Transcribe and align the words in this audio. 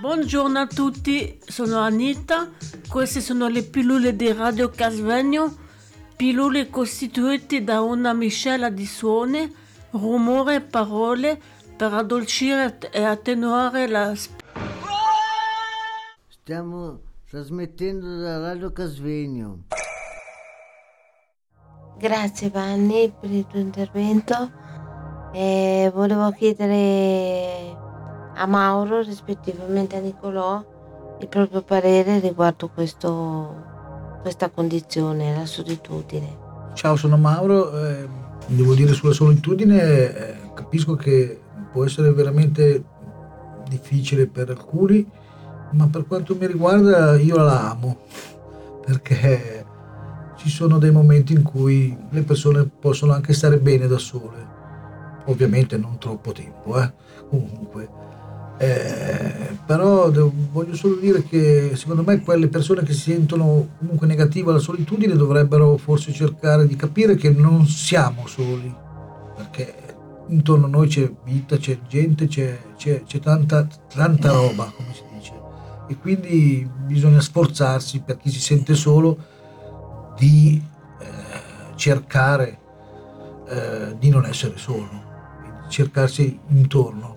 Buongiorno 0.00 0.58
a 0.58 0.66
tutti, 0.66 1.38
sono 1.42 1.78
Anita, 1.78 2.50
queste 2.88 3.20
sono 3.20 3.48
le 3.48 3.62
pillole 3.62 4.14
di 4.14 4.30
Radio 4.30 4.68
Casvegno, 4.68 5.54
pillole 6.14 6.68
costituite 6.68 7.64
da 7.64 7.80
una 7.80 8.12
miscela 8.12 8.68
di 8.68 8.84
suoni, 8.84 9.50
rumore 9.92 10.56
e 10.56 10.60
parole 10.60 11.40
per 11.76 11.94
addolcire 11.94 12.78
e 12.90 13.04
attenuare 13.04 13.88
la... 13.88 14.12
Stiamo 16.28 17.00
trasmettendo 17.28 18.18
da 18.20 18.38
Radio 18.38 18.72
Casvegno. 18.72 19.64
Grazie 21.98 22.50
Vanni 22.50 23.12
per 23.18 23.30
il 23.30 23.46
tuo 23.46 23.58
intervento. 23.58 24.64
E 25.32 25.90
volevo 25.92 26.30
chiedere 26.32 27.85
a 28.36 28.46
Mauro, 28.46 29.00
rispettivamente 29.00 29.96
a 29.96 30.00
Nicolò, 30.00 30.64
il 31.20 31.28
proprio 31.28 31.62
parere 31.62 32.20
riguardo 32.20 32.68
questo, 32.68 33.54
questa 34.20 34.50
condizione, 34.50 35.34
la 35.34 35.46
solitudine. 35.46 36.44
Ciao, 36.74 36.96
sono 36.96 37.16
Mauro. 37.16 37.72
Eh, 37.86 38.06
devo 38.46 38.74
dire 38.74 38.92
sulla 38.92 39.14
solitudine, 39.14 39.80
eh, 39.80 40.34
capisco 40.54 40.94
che 40.94 41.40
può 41.72 41.84
essere 41.84 42.12
veramente 42.12 42.84
difficile 43.68 44.26
per 44.26 44.50
alcuni, 44.50 45.08
ma 45.70 45.88
per 45.88 46.06
quanto 46.06 46.36
mi 46.36 46.46
riguarda 46.46 47.16
io 47.16 47.36
la 47.36 47.70
amo, 47.70 47.98
perché 48.84 49.64
ci 50.36 50.50
sono 50.50 50.78
dei 50.78 50.90
momenti 50.90 51.32
in 51.32 51.42
cui 51.42 51.96
le 52.10 52.22
persone 52.22 52.66
possono 52.66 53.12
anche 53.12 53.32
stare 53.32 53.58
bene 53.58 53.86
da 53.86 53.98
sole, 53.98 54.46
ovviamente 55.24 55.78
non 55.78 55.98
troppo 55.98 56.32
tempo, 56.32 56.78
eh? 56.78 56.92
comunque 57.28 57.88
eh, 58.58 59.58
però 59.66 60.08
devo, 60.08 60.32
voglio 60.50 60.74
solo 60.74 60.96
dire 60.96 61.22
che 61.24 61.72
secondo 61.74 62.02
me 62.02 62.20
quelle 62.20 62.48
persone 62.48 62.82
che 62.82 62.94
si 62.94 63.10
sentono 63.10 63.68
comunque 63.78 64.06
negative 64.06 64.50
alla 64.50 64.58
solitudine 64.58 65.14
dovrebbero 65.14 65.76
forse 65.76 66.12
cercare 66.12 66.66
di 66.66 66.74
capire 66.74 67.16
che 67.16 67.30
non 67.30 67.66
siamo 67.66 68.26
soli, 68.26 68.74
perché 69.36 69.74
intorno 70.28 70.66
a 70.66 70.68
noi 70.70 70.88
c'è 70.88 71.10
vita, 71.24 71.58
c'è 71.58 71.80
gente, 71.86 72.28
c'è, 72.28 72.58
c'è, 72.76 73.02
c'è 73.02 73.18
tanta, 73.18 73.66
tanta 73.92 74.32
roba, 74.32 74.72
come 74.74 74.94
si 74.94 75.02
dice, 75.14 75.32
e 75.88 75.96
quindi 75.98 76.68
bisogna 76.86 77.20
sforzarsi 77.20 78.00
per 78.00 78.16
chi 78.16 78.30
si 78.30 78.40
sente 78.40 78.74
solo 78.74 79.18
di 80.16 80.62
eh, 81.00 81.74
cercare 81.74 82.58
eh, 83.48 83.96
di 83.98 84.08
non 84.08 84.24
essere 84.24 84.56
solo, 84.56 84.88
cercarsi 85.68 86.38
intorno 86.48 87.15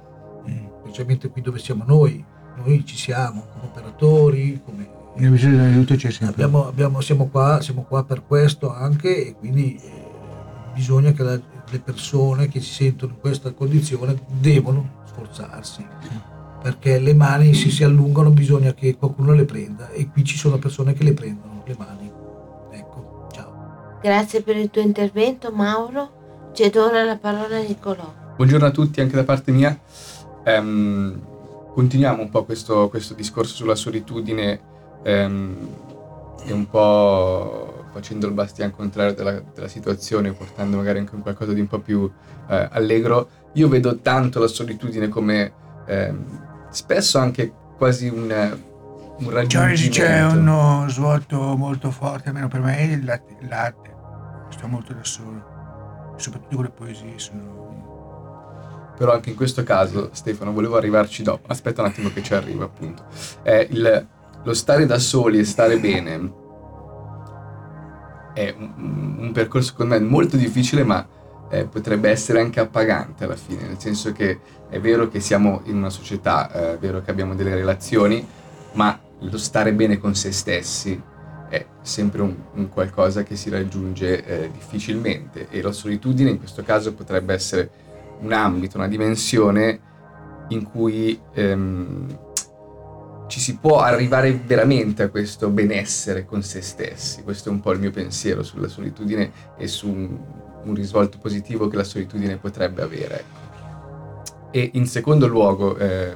specialmente 0.90 1.30
qui 1.30 1.42
dove 1.42 1.60
siamo 1.60 1.84
noi, 1.86 2.24
noi 2.64 2.86
ci 2.86 2.98
siamo 2.98 3.46
come 3.54 3.66
operatori, 3.66 4.62
come... 4.64 4.98
Nel 5.16 5.32
bisogno 5.32 5.58
d'aiuto 5.58 5.96
c'è 5.96 6.12
sempre. 6.12 6.44
Abbiamo, 6.44 6.68
abbiamo, 6.68 7.02
siamo, 7.02 7.28
qua, 7.28 7.62
siamo 7.62 7.84
qua 7.84 8.04
per 8.04 8.26
questo 8.26 8.74
anche 8.74 9.28
e 9.28 9.36
quindi 9.36 9.76
eh, 9.76 10.04
bisogna 10.74 11.12
che 11.12 11.24
la, 11.24 11.40
le 11.70 11.80
persone 11.80 12.48
che 12.48 12.62
si 12.62 12.72
sentono 12.72 13.14
in 13.14 13.20
questa 13.20 13.52
condizione 13.52 14.20
devono 14.28 15.04
sforzarsi. 15.06 15.86
Perché 16.62 17.00
le 17.00 17.14
mani 17.14 17.54
se 17.54 17.70
si 17.70 17.84
allungano 17.84 18.32
bisogna 18.32 18.74
che 18.74 18.98
qualcuno 18.98 19.34
le 19.34 19.46
prenda 19.46 19.90
e 19.90 20.10
qui 20.10 20.24
ci 20.24 20.38
sono 20.38 20.58
persone 20.58 20.94
che 20.94 21.04
le 21.04 21.14
prendono 21.14 21.64
le 21.66 21.76
mani. 21.78 22.12
Ecco, 22.72 23.28
ciao. 23.32 24.00
Grazie 24.02 24.42
per 24.42 24.58
il 24.58 24.70
tuo 24.70 24.82
intervento 24.82 25.52
Mauro. 25.52 26.52
Cedo 26.54 26.86
ora 26.86 27.04
la 27.04 27.18
parola 27.18 27.58
a 27.58 27.62
Nicolò. 27.62 28.14
Buongiorno 28.36 28.66
a 28.66 28.72
tutti 28.72 29.02
anche 29.02 29.16
da 29.16 29.24
parte 29.24 29.52
mia. 29.52 29.78
Um, 30.46 31.22
continuiamo 31.74 32.22
un 32.22 32.30
po' 32.30 32.44
questo, 32.46 32.90
questo, 32.90 33.14
discorso 33.14 33.56
sulla 33.56 33.76
solitudine 33.76 34.60
um, 35.04 35.56
e 36.46 36.52
un 36.52 36.70
po' 36.70 37.86
facendo 37.92 38.28
il 38.28 38.34
bastian 38.34 38.72
contrario 38.72 39.14
della, 39.14 39.42
della, 39.54 39.68
situazione, 39.68 40.32
portando 40.32 40.78
magari 40.78 41.00
anche 41.00 41.18
qualcosa 41.18 41.54
di 41.54 41.60
un 41.60 41.68
po' 41.68 41.80
più 41.80 42.00
uh, 42.02 42.12
allegro. 42.48 43.30
Io 43.54 43.68
vedo 43.68 44.00
tanto 44.00 44.40
la 44.40 44.48
solitudine 44.48 45.08
come 45.08 45.52
um, 45.88 46.68
spesso 46.70 47.18
anche 47.18 47.52
quasi 47.78 48.08
un, 48.08 48.58
un 49.20 49.30
raggiungimento. 49.30 50.00
C'è 50.00 50.26
uno 50.26 50.86
svolto 50.88 51.56
molto 51.56 51.92
forte, 51.92 52.30
almeno 52.30 52.48
per 52.48 52.62
me, 52.62 53.02
l'arte. 53.04 53.38
l'arte. 53.48 53.98
Sto 54.50 54.68
molto 54.68 54.94
da 54.94 55.04
solo, 55.04 56.14
soprattutto 56.18 56.56
con 56.56 56.66
le 56.66 56.72
poesie 56.72 57.20
sono 57.20 57.99
però 59.00 59.14
anche 59.14 59.30
in 59.30 59.38
questo 59.38 59.64
caso, 59.64 60.10
Stefano, 60.12 60.52
volevo 60.52 60.76
arrivarci 60.76 61.24
dopo. 61.24 61.48
Aspetta 61.48 61.82
un 61.82 61.88
attimo 61.88 62.12
che 62.14 62.22
ci 62.22 62.34
arrivo, 62.34 62.66
appunto. 62.66 63.06
Eh, 63.44 63.66
il, 63.72 64.08
lo 64.44 64.54
stare 64.54 64.86
da 64.86 65.00
soli 65.00 65.40
e 65.40 65.46
stare 65.46 65.80
bene 65.80 66.34
è 68.34 68.54
un, 68.58 69.16
un 69.20 69.32
percorso, 69.32 69.70
secondo 69.70 69.94
me, 69.98 70.02
molto 70.02 70.36
difficile, 70.36 70.84
ma 70.84 71.08
eh, 71.50 71.64
potrebbe 71.64 72.10
essere 72.10 72.42
anche 72.42 72.60
appagante 72.60 73.24
alla 73.24 73.38
fine, 73.38 73.68
nel 73.68 73.80
senso 73.80 74.12
che 74.12 74.42
è 74.70 74.82
vero 74.82 75.08
che 75.08 75.22
siamo 75.22 75.62
in 75.64 75.78
una 75.78 75.90
società, 75.90 76.52
eh, 76.52 76.74
è 76.74 76.78
vero 76.78 77.02
che 77.02 77.10
abbiamo 77.10 77.36
delle 77.36 77.56
relazioni, 77.56 78.28
ma 78.74 79.00
lo 79.20 79.38
stare 79.38 79.72
bene 79.72 79.98
con 79.98 80.14
se 80.14 80.34
stessi 80.34 81.02
è 81.48 81.66
sempre 81.82 82.22
un, 82.22 82.36
un 82.54 82.68
qualcosa 82.68 83.24
che 83.24 83.38
si 83.38 83.50
raggiunge 83.50 84.26
eh, 84.26 84.52
difficilmente 84.52 85.48
e 85.50 85.62
la 85.62 85.72
solitudine 85.72 86.32
in 86.32 86.38
questo 86.38 86.64
caso 86.64 86.94
potrebbe 86.94 87.34
essere 87.34 87.88
un 88.22 88.34
ambito, 88.34 88.78
una 88.78 88.88
dimensione 88.88 89.80
in 90.50 90.64
cui 90.64 91.20
ehm, 91.34 92.18
ci 93.28 93.40
si 93.40 93.58
può 93.58 93.80
arrivare 93.80 94.34
veramente 94.34 95.04
a 95.04 95.10
questo 95.10 95.50
benessere 95.50 96.26
con 96.26 96.42
se 96.42 96.62
stessi. 96.62 97.24
Questo 97.24 97.50
è 97.50 97.52
un 97.52 97.60
po' 97.60 97.72
il 97.72 97.80
mio 97.80 97.92
pensiero 97.92 98.44
sulla 98.44 98.68
solitudine 98.68 99.32
e 99.58 99.68
su 99.68 99.88
un, 99.88 100.18
un 100.64 100.74
risvolto 100.74 101.20
positivo 101.20 101.68
che 101.68 101.78
la 101.78 101.84
solitudine 101.84 102.38
potrebbe 102.38 102.82
avere. 102.82 103.20
Ecco. 103.20 104.50
E 104.52 104.72
in 104.74 104.88
secondo 104.88 105.28
luogo, 105.28 105.78
eh, 105.78 106.16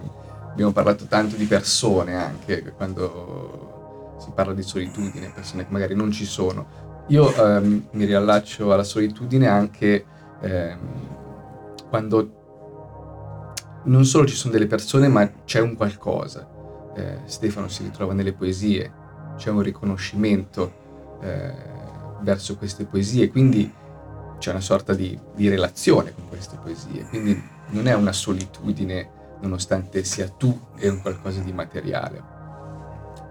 abbiamo 0.49 0.71
parlato 0.71 1.05
tanto 1.05 1.35
di 1.35 1.45
persone 1.45 2.15
anche 2.15 2.73
quando 2.75 4.17
si 4.19 4.31
parla 4.33 4.53
di 4.53 4.63
solitudine, 4.63 5.31
persone 5.33 5.65
che 5.65 5.71
magari 5.71 5.95
non 5.95 6.11
ci 6.11 6.25
sono. 6.25 6.81
Io 7.07 7.33
ehm, 7.35 7.87
mi 7.91 8.05
riallaccio 8.05 8.73
alla 8.73 8.83
solitudine 8.83 9.47
anche 9.47 10.05
ehm, 10.41 10.77
quando 11.93 13.81
non 13.83 14.03
solo 14.03 14.25
ci 14.25 14.33
sono 14.33 14.51
delle 14.51 14.65
persone, 14.65 15.07
ma 15.09 15.29
c'è 15.45 15.59
un 15.59 15.75
qualcosa. 15.75 16.49
Eh, 16.95 17.19
Stefano 17.25 17.67
si 17.67 17.83
ritrova 17.83 18.13
nelle 18.13 18.33
poesie, 18.33 18.91
c'è 19.35 19.51
un 19.51 19.61
riconoscimento 19.61 21.19
eh, 21.21 21.53
verso 22.21 22.57
queste 22.57 22.85
poesie, 22.85 23.29
quindi 23.29 23.71
c'è 24.39 24.49
una 24.49 24.59
sorta 24.59 24.95
di, 24.95 25.15
di, 25.35 25.47
relazione 25.49 26.15
con 26.15 26.27
queste 26.29 26.57
poesie, 26.59 27.03
quindi 27.03 27.39
non 27.69 27.85
è 27.85 27.93
una 27.93 28.11
solitudine 28.11 29.37
nonostante 29.41 30.03
sia 30.03 30.27
tu 30.29 30.59
e 30.75 30.89
un 30.89 30.99
qualcosa 30.99 31.41
di 31.41 31.53
materiale. 31.53 32.23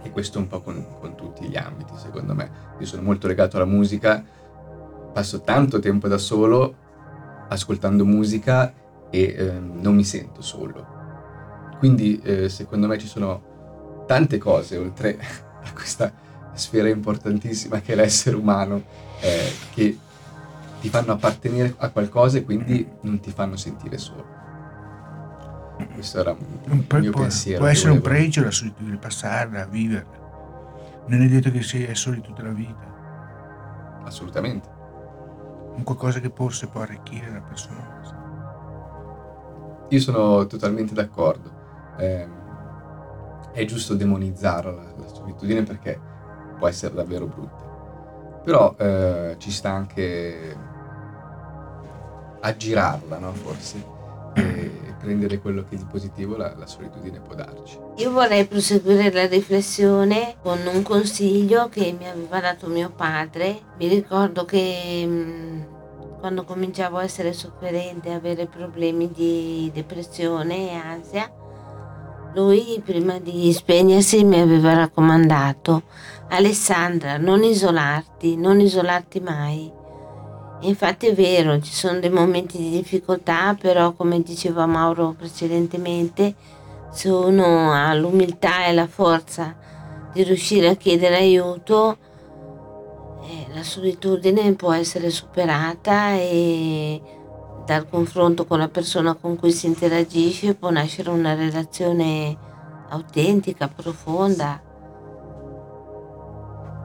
E 0.05 0.13
questo 0.13 0.39
un 0.39 0.47
po' 0.47 0.61
con, 0.61 0.87
con 1.01 1.17
tutti 1.17 1.49
gli 1.49 1.57
ambiti, 1.57 1.95
secondo 1.97 2.33
me. 2.33 2.49
Io 2.79 2.87
sono 2.87 3.03
molto 3.03 3.27
legato 3.27 3.57
alla 3.57 3.67
musica, 3.67 4.25
passo 5.13 5.41
tanto 5.41 5.81
tempo 5.81 6.07
da 6.07 6.19
solo 6.19 6.82
ascoltando 7.53 8.05
musica 8.05 8.73
e 9.11 9.35
eh, 9.37 9.53
non 9.53 9.95
mi 9.95 10.05
sento 10.05 10.43
solo. 10.43 11.01
Quindi 11.79 12.21
eh, 12.23 12.49
secondo 12.49 12.87
me 12.87 12.99
ci 12.99 13.07
sono 13.07 14.05
tante 14.07 14.39
cose 14.39 14.77
oltre 14.77 15.19
a 15.63 15.73
questa 15.73 16.13
sfera 16.55 16.89
importantissima 16.89 17.81
che 17.81 17.93
è 17.93 17.97
l'essere 17.97 18.37
umano 18.37 18.83
eh, 19.21 19.53
che 19.75 19.99
ti 20.81 20.89
fanno 20.89 21.13
appartenere 21.13 21.75
a 21.79 21.91
qualcosa 21.91 22.39
e 22.39 22.45
quindi 22.45 22.87
non 23.03 23.21
ti 23.21 23.31
fanno 23.31 23.57
sentire 23.57 23.99
solo. 23.99 24.41
Questo 25.95 26.21
era 26.21 26.31
un, 26.31 26.85
un 26.89 27.01
mio 27.01 27.11
può, 27.11 27.23
pensiero. 27.23 27.59
Può 27.59 27.69
essere 27.69 27.93
un 27.93 28.01
pregio 28.01 28.43
la 28.43 28.51
solitudine, 28.51 28.97
passarla, 28.97 29.67
viverla. 29.67 30.21
Non 31.07 31.23
è 31.23 31.27
detto 31.27 31.51
che 31.51 31.63
sei 31.63 31.95
soli 31.95 32.21
tutta 32.21 32.43
la 32.43 32.53
vita. 32.53 34.01
Assolutamente 34.05 34.72
un 35.75 35.83
qualcosa 35.85 36.21
che 36.21 36.31
forse 36.35 36.67
può 36.67 36.83
arricchire 36.83 37.31
la 37.31 37.41
persona. 37.41 38.01
Io 39.89 40.01
sono 40.01 40.47
totalmente 40.47 40.95
d'accordo. 40.95 41.51
Eh, 41.99 42.27
è 43.53 43.65
giusto 43.67 43.95
demonizzare 43.95 44.75
la, 44.75 44.83
la, 44.97 45.07
solitudine 45.07 45.63
perché 45.63 46.01
può 46.59 46.67
essere 46.67 46.95
davvero 46.95 47.27
brutta. 47.27 48.41
Però 48.43 48.75
eh, 48.79 49.37
ci 49.39 49.51
sta 49.51 49.71
anche 49.71 50.57
aggirarla, 52.41 53.19
no? 53.19 53.33
Forse. 53.33 53.92
E 54.35 54.95
prendere 54.99 55.41
quello 55.41 55.65
che 55.69 55.77
di 55.77 55.85
positivo 55.85 56.37
la, 56.37 56.55
la 56.57 56.67
solitudine 56.67 57.21
può 57.21 57.35
darci. 57.35 57.79
Io 57.97 58.11
vorrei 58.11 58.47
proseguire 58.47 59.11
la 59.13 59.27
riflessione 59.27 60.37
con 60.43 60.59
un 60.73 60.83
consiglio 60.83 61.69
che 61.69 61.95
mi 61.99 62.09
aveva 62.09 62.41
dato 62.41 62.69
mio 62.69 62.91
padre. 62.91 63.61
Mi 63.79 63.89
ricordo 63.89 64.45
che 64.45 65.05
mm, 65.07 65.63
quando 66.21 66.45
cominciavo 66.45 66.99
a 66.99 67.03
essere 67.03 67.33
sofferente, 67.33 68.13
avere 68.13 68.47
problemi 68.47 69.11
di 69.11 69.71
depressione 69.75 70.71
e 70.71 70.75
ansia, 70.75 71.31
Lui 72.35 72.81
prima 72.83 73.19
di 73.19 73.53
spegnersi 73.53 74.25
mi 74.25 74.41
aveva 74.41 74.73
raccomandato 74.73 75.83
Alessandra, 76.29 77.19
non 77.19 77.43
isolarti, 77.43 78.37
non 78.37 78.59
isolarti 78.61 79.21
mai. 79.21 79.71
Infatti 80.65 81.07
è 81.07 81.15
vero, 81.15 81.61
ci 81.61 81.73
sono 81.73 81.99
dei 81.99 82.11
momenti 82.11 82.57
di 82.57 82.71
difficoltà, 82.71 83.57
però 83.59 83.93
come 83.93 84.23
diceva 84.23 84.65
Mauro 84.67 85.13
precedentemente, 85.17 86.35
se 86.93 87.09
uno 87.09 87.73
ha 87.73 87.93
l'umiltà 87.95 88.67
e 88.67 88.73
la 88.73 88.87
forza 88.87 89.57
di 90.13 90.23
riuscire 90.23 90.69
a 90.69 90.77
chiedere 90.77 91.17
aiuto, 91.17 91.97
eh, 93.25 93.47
la 93.53 93.65
solitudine 93.65 94.53
può 94.55 94.73
essere 94.73 95.11
superata 95.11 96.15
e 96.15 97.01
dal 97.65 97.89
confronto 97.89 98.45
con 98.45 98.59
la 98.59 98.69
persona 98.69 99.15
con 99.15 99.37
cui 99.37 99.51
si 99.51 99.67
interagisce 99.67 100.55
può 100.55 100.71
nascere 100.71 101.11
una 101.11 101.35
relazione 101.35 102.37
autentica, 102.89 103.67
profonda, 103.69 104.61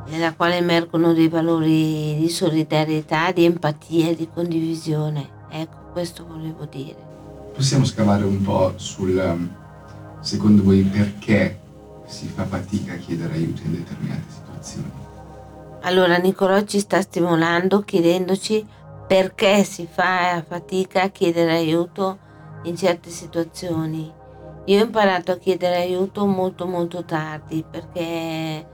nella 0.09 0.33
quale 0.33 0.57
emergono 0.57 1.13
dei 1.13 1.27
valori 1.27 2.15
di 2.17 2.29
solidarietà, 2.29 3.31
di 3.31 3.45
empatia 3.45 4.15
di 4.15 4.27
condivisione. 4.33 5.29
Ecco, 5.49 5.91
questo 5.91 6.25
volevo 6.25 6.65
dire. 6.65 7.05
Possiamo 7.53 7.85
scavare 7.85 8.23
un 8.23 8.41
po' 8.41 8.73
sul, 8.75 9.17
um, 9.17 9.49
secondo 10.21 10.63
voi, 10.63 10.83
perché 10.83 11.59
si 12.05 12.27
fa 12.27 12.45
fatica 12.45 12.93
a 12.93 12.97
chiedere 12.97 13.33
aiuto 13.33 13.61
in 13.63 13.71
determinate 13.73 14.23
situazioni? 14.29 14.91
Allora 15.81 16.17
Nicolò 16.17 16.61
ci 16.63 16.79
sta 16.79 17.01
stimolando 17.01 17.81
chiedendoci 17.81 18.65
perché 19.07 19.63
si 19.63 19.87
fa 19.89 20.43
fatica 20.45 21.03
a 21.03 21.09
chiedere 21.09 21.53
aiuto 21.53 22.17
in 22.63 22.75
certe 22.75 23.09
situazioni. 23.09 24.11
Io 24.65 24.81
ho 24.81 24.83
imparato 24.83 25.31
a 25.31 25.37
chiedere 25.37 25.77
aiuto 25.77 26.25
molto 26.25 26.65
molto 26.65 27.05
tardi 27.05 27.63
perché 27.69 28.65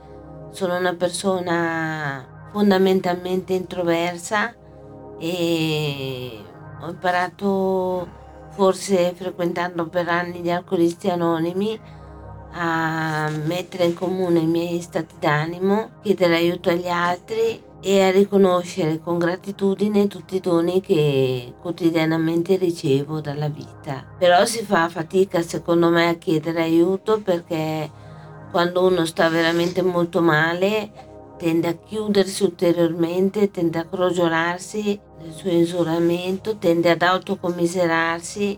sono 0.54 0.76
una 0.76 0.94
persona 0.94 2.48
fondamentalmente 2.52 3.54
introversa 3.54 4.54
e 5.18 6.38
ho 6.80 6.88
imparato 6.88 8.06
forse 8.50 9.12
frequentando 9.16 9.88
per 9.88 10.08
anni 10.08 10.38
gli 10.38 10.50
alcolisti 10.50 11.10
anonimi 11.10 11.78
a 12.52 13.28
mettere 13.44 13.86
in 13.86 13.94
comune 13.94 14.38
i 14.38 14.46
miei 14.46 14.80
stati 14.80 15.16
d'animo, 15.18 15.90
chiedere 16.02 16.36
aiuto 16.36 16.70
agli 16.70 16.86
altri 16.86 17.60
e 17.80 18.02
a 18.02 18.12
riconoscere 18.12 19.00
con 19.00 19.18
gratitudine 19.18 20.06
tutti 20.06 20.36
i 20.36 20.40
doni 20.40 20.80
che 20.80 21.52
quotidianamente 21.60 22.54
ricevo 22.56 23.20
dalla 23.20 23.48
vita. 23.48 24.04
Però 24.16 24.44
si 24.44 24.64
fa 24.64 24.88
fatica 24.88 25.42
secondo 25.42 25.90
me 25.90 26.08
a 26.08 26.14
chiedere 26.14 26.62
aiuto 26.62 27.20
perché 27.20 27.90
quando 28.54 28.86
uno 28.86 29.04
sta 29.04 29.28
veramente 29.28 29.82
molto 29.82 30.22
male 30.22 30.88
tende 31.36 31.66
a 31.66 31.72
chiudersi 31.72 32.44
ulteriormente, 32.44 33.50
tende 33.50 33.80
a 33.80 33.84
crogiolarsi 33.84 34.96
nel 35.18 35.32
suo 35.32 35.50
isolamento, 35.50 36.56
tende 36.58 36.88
ad 36.88 37.02
autocommiserarsi 37.02 38.56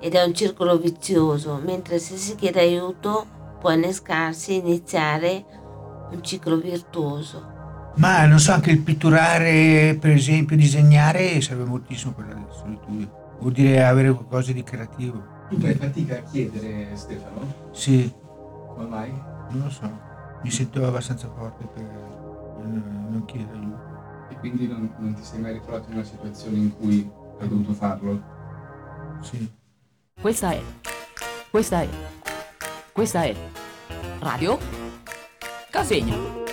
ed 0.00 0.14
è 0.16 0.24
un 0.24 0.34
circolo 0.34 0.76
vizioso, 0.76 1.60
mentre 1.64 2.00
se 2.00 2.16
si 2.16 2.34
chiede 2.34 2.58
aiuto 2.58 3.26
può 3.60 3.70
innescarsi 3.70 4.54
e 4.54 4.56
iniziare 4.56 5.44
un 6.10 6.20
ciclo 6.20 6.56
virtuoso. 6.56 7.92
Ma 7.94 8.26
non 8.26 8.40
so, 8.40 8.50
anche 8.50 8.72
il 8.72 8.80
pitturare, 8.80 9.96
per 10.00 10.10
esempio, 10.10 10.56
disegnare 10.56 11.40
serve 11.40 11.62
moltissimo 11.62 12.10
per 12.10 12.26
la 12.26 12.44
solitudine. 12.50 13.08
Vuol 13.38 13.52
dire 13.52 13.84
avere 13.84 14.10
qualcosa 14.12 14.50
di 14.50 14.64
creativo. 14.64 15.22
Tu 15.48 15.60
fai 15.60 15.74
fatica 15.74 16.16
a 16.16 16.22
chiedere, 16.22 16.88
Stefano? 16.94 17.68
Sì, 17.70 18.12
Come 18.78 18.88
mai? 18.88 19.10
non 19.50 19.62
lo 19.64 19.70
so. 19.70 19.90
Mi 20.42 20.50
sento 20.50 20.86
abbastanza 20.86 21.28
forte 21.28 21.64
per 21.64 21.82
non 22.62 23.08
non 23.10 23.24
chiedere 23.24 23.58
aiuto. 23.58 24.26
E 24.30 24.36
quindi 24.36 24.66
non, 24.68 24.94
non 24.98 25.14
ti 25.14 25.22
sei 25.22 25.40
mai 25.40 25.54
ritrovato 25.54 25.88
in 25.88 25.94
una 25.94 26.04
situazione 26.04 26.56
in 26.58 26.76
cui 26.76 27.10
hai 27.40 27.48
dovuto 27.48 27.72
farlo? 27.72 28.22
Sì. 29.20 29.50
Questa 30.20 30.52
è. 30.52 30.62
Questa 31.50 31.80
è. 31.80 31.88
Questa 32.92 33.24
è. 33.24 33.34
Radio 34.20 34.58
Casegna. 35.70 36.47